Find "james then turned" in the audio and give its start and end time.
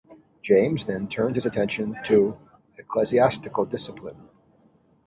0.41-1.35